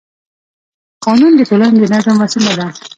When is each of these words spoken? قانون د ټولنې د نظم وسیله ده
قانون 1.05 1.31
د 1.35 1.41
ټولنې 1.49 1.77
د 1.81 1.85
نظم 1.93 2.15
وسیله 2.23 2.51
ده 2.59 2.67